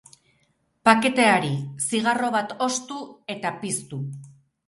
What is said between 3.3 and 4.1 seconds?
eta piztu.